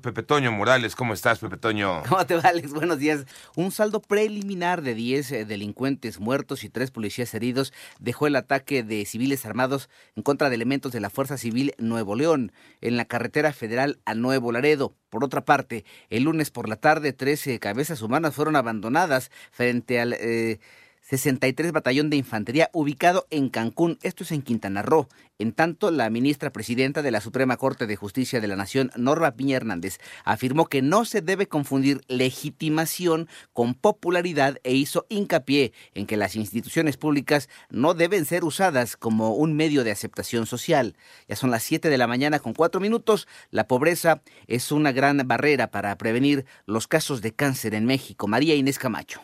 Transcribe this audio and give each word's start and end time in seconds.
Pepe 0.00 0.22
Toño 0.22 0.50
Morales, 0.50 0.96
¿cómo 0.96 1.14
estás, 1.14 1.38
Pepe 1.38 1.56
Toño? 1.56 2.02
¿Cómo 2.08 2.26
te 2.26 2.36
va, 2.36 2.48
Alex? 2.48 2.72
Buenos 2.72 2.98
días. 2.98 3.26
Un 3.54 3.70
saldo 3.70 4.00
preliminar 4.00 4.82
de 4.82 4.94
10 4.94 5.32
eh, 5.32 5.44
delincuentes 5.44 6.20
muertos 6.20 6.64
y 6.64 6.68
3 6.68 6.90
policías 6.90 7.32
heridos 7.34 7.72
dejó 8.00 8.26
el 8.26 8.36
ataque 8.36 8.82
de 8.82 9.04
civiles 9.06 9.46
armados 9.46 9.88
en 10.16 10.22
contra 10.22 10.48
de 10.48 10.56
elementos 10.56 10.92
de 10.92 11.00
la 11.00 11.10
Fuerza 11.10 11.38
Civil 11.38 11.74
Nuevo 11.78 12.16
León 12.16 12.52
en 12.80 12.96
la 12.96 13.04
carretera 13.04 13.52
federal 13.52 13.98
a 14.04 14.14
Nuevo 14.14 14.52
Laredo. 14.52 14.94
Por 15.10 15.24
otra 15.24 15.44
parte, 15.44 15.84
el 16.10 16.24
lunes 16.24 16.50
por 16.50 16.68
la 16.68 16.76
tarde, 16.76 17.12
13 17.12 17.58
cabezas 17.60 18.02
humanas 18.02 18.34
fueron 18.34 18.56
abandonadas 18.56 19.30
frente 19.52 20.00
al... 20.00 20.14
Eh, 20.14 20.58
63 21.04 21.72
Batallón 21.72 22.08
de 22.08 22.16
Infantería 22.16 22.70
ubicado 22.72 23.26
en 23.28 23.50
Cancún, 23.50 23.98
esto 24.02 24.24
es 24.24 24.32
en 24.32 24.40
Quintana 24.40 24.80
Roo. 24.80 25.06
En 25.38 25.52
tanto, 25.52 25.90
la 25.90 26.08
ministra 26.08 26.50
presidenta 26.50 27.02
de 27.02 27.10
la 27.10 27.20
Suprema 27.20 27.58
Corte 27.58 27.86
de 27.86 27.94
Justicia 27.94 28.40
de 28.40 28.48
la 28.48 28.56
Nación, 28.56 28.90
Norma 28.96 29.32
Piña 29.32 29.58
Hernández, 29.58 29.98
afirmó 30.24 30.64
que 30.64 30.80
no 30.80 31.04
se 31.04 31.20
debe 31.20 31.46
confundir 31.46 32.00
legitimación 32.08 33.28
con 33.52 33.74
popularidad 33.74 34.56
e 34.64 34.72
hizo 34.72 35.04
hincapié 35.10 35.74
en 35.92 36.06
que 36.06 36.16
las 36.16 36.36
instituciones 36.36 36.96
públicas 36.96 37.50
no 37.68 37.92
deben 37.92 38.24
ser 38.24 38.42
usadas 38.42 38.96
como 38.96 39.34
un 39.34 39.54
medio 39.56 39.84
de 39.84 39.90
aceptación 39.90 40.46
social. 40.46 40.96
Ya 41.28 41.36
son 41.36 41.50
las 41.50 41.64
7 41.64 41.90
de 41.90 41.98
la 41.98 42.06
mañana 42.06 42.38
con 42.38 42.54
4 42.54 42.80
minutos. 42.80 43.28
La 43.50 43.68
pobreza 43.68 44.22
es 44.46 44.72
una 44.72 44.92
gran 44.92 45.18
barrera 45.26 45.70
para 45.70 45.98
prevenir 45.98 46.46
los 46.64 46.88
casos 46.88 47.20
de 47.20 47.34
cáncer 47.34 47.74
en 47.74 47.84
México. 47.84 48.26
María 48.26 48.54
Inés 48.54 48.78
Camacho. 48.78 49.20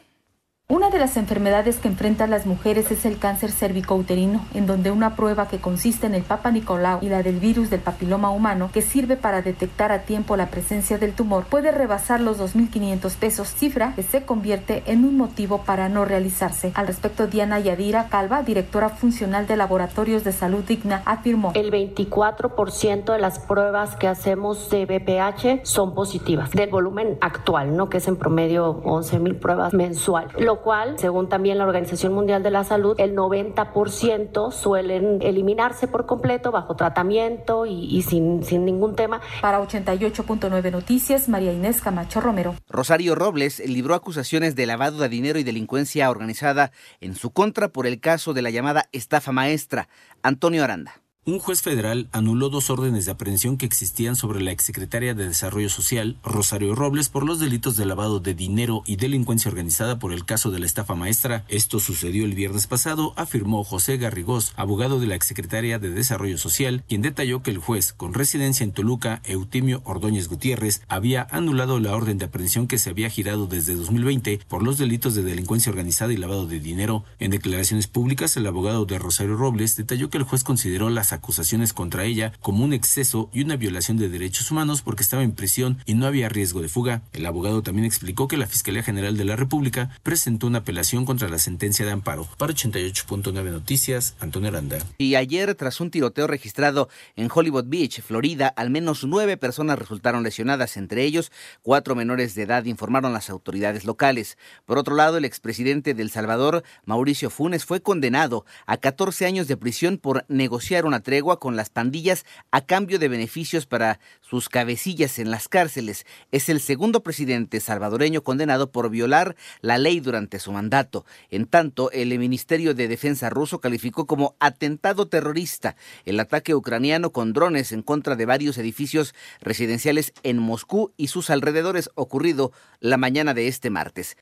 Una 0.71 0.89
de 0.89 1.01
las 1.01 1.17
enfermedades 1.17 1.79
que 1.79 1.89
enfrentan 1.89 2.31
las 2.31 2.47
mujeres 2.47 2.93
es 2.93 3.05
el 3.05 3.19
cáncer 3.19 3.51
cervicouterino, 3.51 4.47
en 4.55 4.69
donde 4.69 4.93
una 4.93 5.17
prueba 5.17 5.49
que 5.49 5.59
consiste 5.59 6.07
en 6.07 6.15
el 6.15 6.23
Papa 6.23 6.53
Nicolau 6.53 7.01
y 7.03 7.09
la 7.09 7.25
del 7.25 7.41
virus 7.41 7.71
del 7.71 7.81
papiloma 7.81 8.31
humano, 8.31 8.71
que 8.73 8.81
sirve 8.81 9.17
para 9.17 9.43
detectar 9.43 9.91
a 9.91 10.03
tiempo 10.03 10.37
la 10.37 10.47
presencia 10.47 10.97
del 10.97 11.13
tumor, 11.13 11.47
puede 11.47 11.73
rebasar 11.73 12.21
los 12.21 12.39
2.500 12.39 13.17
pesos, 13.17 13.49
cifra 13.49 13.95
que 13.97 14.05
se 14.05 14.23
convierte 14.23 14.85
en 14.87 15.05
un 15.05 15.17
motivo 15.17 15.63
para 15.65 15.89
no 15.89 16.05
realizarse. 16.05 16.71
Al 16.77 16.87
respecto, 16.87 17.27
Diana 17.27 17.59
Yadira 17.59 18.07
Calva, 18.09 18.45
directora 18.45 18.91
funcional 18.91 19.49
de 19.49 19.57
Laboratorios 19.57 20.23
de 20.23 20.31
Salud 20.31 20.63
Digna, 20.63 21.03
afirmó: 21.05 21.51
El 21.57 21.73
24% 21.73 23.13
de 23.13 23.19
las 23.19 23.41
pruebas 23.41 23.97
que 23.97 24.07
hacemos 24.07 24.71
de 24.71 24.87
BPH 24.87 25.67
son 25.67 25.97
positivas, 25.97 26.53
del 26.53 26.71
volumen 26.71 27.19
actual, 27.21 27.77
¿no? 27.77 27.89
Que 27.89 27.97
es 27.97 28.07
en 28.07 28.15
promedio 28.15 28.81
11.000 28.85 29.41
pruebas 29.41 29.75
mensual. 29.75 30.29
Cual, 30.61 30.99
según 30.99 31.29
también 31.29 31.59
la 31.59 31.65
Organización 31.65 32.13
Mundial 32.13 32.43
de 32.43 32.51
la 32.51 32.65
Salud, 32.65 32.95
el 32.99 33.15
90% 33.15 34.53
suelen 34.53 35.21
eliminarse 35.23 35.89
por 35.89 36.07
completo 36.07 36.51
bajo 36.51 36.77
tratamiento 36.77 37.67
y, 37.67 38.03
sin, 38.03 38.45
sin 38.45 38.65
ningún 38.65 38.97
tema. 38.97 39.21
Para 39.41 39.61
88.9 39.61 40.71
Noticias, 40.71 41.29
María 41.29 41.53
Inés 41.53 41.81
Camacho 41.81 42.21
Romero. 42.21 42.55
Rosario 42.69 43.15
Robles 43.15 43.61
libró 43.67 43.95
acusaciones 43.95 44.57
de 44.57 44.67
lavado 44.67 44.99
de 44.99 45.09
dinero 45.09 45.39
y 45.39 45.45
delincuencia 45.45 46.11
organizada 46.11 46.73
en 47.01 47.15
su 47.15 47.31
contra 47.31 47.69
por 47.69 47.87
el 47.87 48.01
caso 48.01 48.33
de 48.35 48.43
la 48.43 48.51
llamada 48.51 48.89
estafa 48.93 49.33
maestra. 49.33 49.89
Antonio 50.23 50.65
Aranda. 50.65 51.01
Un 51.31 51.39
juez 51.39 51.63
federal 51.63 52.09
anuló 52.11 52.49
dos 52.49 52.71
órdenes 52.71 53.05
de 53.05 53.13
aprehensión 53.13 53.57
que 53.57 53.65
existían 53.65 54.17
sobre 54.17 54.43
la 54.43 54.51
exsecretaria 54.51 55.15
de 55.15 55.29
Desarrollo 55.29 55.69
Social, 55.69 56.17
Rosario 56.25 56.75
Robles, 56.75 57.09
por 57.09 57.25
los 57.25 57.39
delitos 57.39 57.77
de 57.77 57.87
lavado 57.87 58.19
de 58.19 58.35
dinero 58.35 58.83
y 58.85 58.97
delincuencia 58.97 59.49
organizada 59.49 60.01
por 60.01 60.13
el 60.13 60.25
caso 60.25 60.51
de 60.51 60.59
la 60.59 60.67
estafa 60.67 60.97
maestra. 60.97 61.45
Esto 61.47 61.79
sucedió 61.79 62.25
el 62.25 62.35
viernes 62.35 62.67
pasado, 62.67 63.13
afirmó 63.15 63.63
José 63.63 63.97
Garrigós, 63.97 64.53
abogado 64.57 64.99
de 64.99 65.07
la 65.07 65.15
exsecretaria 65.15 65.79
de 65.79 65.91
Desarrollo 65.91 66.37
Social, 66.37 66.83
quien 66.89 67.01
detalló 67.01 67.45
que 67.45 67.53
el 67.53 67.59
juez, 67.59 67.93
con 67.93 68.13
residencia 68.13 68.65
en 68.65 68.73
Toluca, 68.73 69.23
Eutimio 69.23 69.83
Ordóñez 69.85 70.27
Gutiérrez, 70.27 70.83
había 70.89 71.29
anulado 71.31 71.79
la 71.79 71.95
orden 71.95 72.19
de 72.19 72.25
aprehensión 72.25 72.67
que 72.67 72.79
se 72.79 72.91
había 72.91 73.09
girado 73.09 73.47
desde 73.47 73.77
2020 73.77 74.41
por 74.49 74.65
los 74.65 74.79
delitos 74.79 75.15
de 75.15 75.23
delincuencia 75.23 75.71
organizada 75.71 76.13
y 76.13 76.17
lavado 76.17 76.49
de 76.49 76.59
dinero. 76.59 77.05
En 77.21 77.31
declaraciones 77.31 77.87
públicas, 77.87 78.37
el 78.37 78.49
abogado 78.49 78.85
de 78.85 78.99
Rosario 78.99 79.37
Robles 79.37 79.77
detalló 79.77 80.11
que 80.11 80.19
el 80.19 80.25
juez 80.25 80.43
consideró 80.43 80.91
las 80.91 81.20
acusaciones 81.21 81.75
contra 81.75 82.05
ella 82.05 82.33
como 82.41 82.65
un 82.65 82.73
exceso 82.73 83.29
y 83.33 83.43
una 83.43 83.57
violación 83.57 83.99
de 83.99 84.09
derechos 84.09 84.51
humanos 84.51 84.81
porque 84.83 85.03
estaba 85.03 85.23
en 85.23 85.33
prisión 85.33 85.79
y 85.85 85.95
no 85.95 86.07
había 86.07 86.31
riesgo 86.31 86.63
de 86.63 86.69
fuga. 86.69 87.03
El 87.13 87.27
abogado 87.27 87.63
también 87.63 87.85
explicó 87.85 88.27
que 88.27 88.39
la 88.39 88.47
Fiscalía 88.47 88.83
General 88.83 89.17
de 89.17 89.25
la 89.25 89.37
República 89.37 89.91
presentó 90.03 90.47
una 90.47 90.59
apelación 90.59 91.05
contra 91.05 91.29
la 91.29 91.39
sentencia 91.39 91.85
de 91.85 91.93
amparo. 91.93 92.27
Para 92.39 92.55
88.9 92.55 93.51
Noticias, 93.51 94.15
Antonio 94.19 94.49
Aranda. 94.49 94.79
Y 94.97 95.15
ayer, 95.15 95.55
tras 95.55 95.81
un 95.81 95.91
tiroteo 95.91 96.27
registrado 96.27 96.89
en 97.17 97.29
Hollywood 97.33 97.67
Beach, 97.67 98.01
Florida, 98.01 98.49
al 98.49 98.71
menos 98.71 99.05
nueve 99.05 99.37
personas 99.37 99.79
resultaron 99.79 100.23
lesionadas, 100.23 100.77
entre 100.79 101.05
ellos 101.05 101.31
cuatro 101.63 101.95
menores 101.95 102.35
de 102.35 102.43
edad, 102.43 102.65
informaron 102.65 103.13
las 103.13 103.29
autoridades 103.29 103.85
locales. 103.85 104.39
Por 104.65 104.79
otro 104.79 104.97
lado, 104.97 105.19
el 105.19 105.27
expresidente 105.27 105.93
de 105.95 106.03
El 106.03 106.11
Salvador, 106.11 106.65
Mauricio 106.87 107.29
Funes, 107.29 107.67
fue 107.67 107.83
condenado 107.83 108.47
a 108.67 108.79
14 108.79 109.27
años 109.27 109.49
de 109.49 109.57
prisión 109.57 109.99
por 109.99 110.25
negociar 110.29 110.85
tregua 111.01 111.39
con 111.39 111.57
las 111.57 111.71
pandillas 111.71 112.25
a 112.51 112.61
cambio 112.61 112.99
de 112.99 113.09
beneficios 113.09 113.67
para 113.67 114.01
sus 114.21 114.49
cabecillas 114.49 115.19
en 115.19 115.31
las 115.31 115.49
cárceles. 115.49 116.07
Es 116.31 116.49
el 116.49 116.61
segundo 116.61 117.03
presidente 117.03 117.61
salvadoreño 117.61 118.23
condenado 118.23 118.71
por 118.71 118.91
violar 118.91 119.37
la 119.61 119.79
ley 119.79 120.01
durante 120.01 120.39
su 120.39 120.53
mandato. 120.53 121.05
En 121.31 121.47
tanto, 121.47 121.91
el 121.93 122.17
Ministerio 122.19 122.75
de 122.75 122.89
Defensa 122.89 123.31
ruso 123.31 123.61
calificó 123.61 124.07
como 124.07 124.37
atentado 124.41 125.09
terrorista 125.09 125.77
el 126.05 126.21
ataque 126.21 126.55
ucraniano 126.55 127.11
con 127.11 127.33
drones 127.33 127.73
en 127.73 127.83
contra 127.83 128.17
de 128.17 128.27
varios 128.27 128.59
edificios 128.59 129.15
residenciales 129.41 130.13
en 130.23 130.39
Moscú 130.39 130.93
y 130.97 131.09
sus 131.09 131.31
alrededores 131.31 131.91
ocurrido 131.95 132.53
la 132.81 132.97
mañana 132.97 133.35
de 133.35 133.49
este 133.49 133.71
martes. 133.71 134.17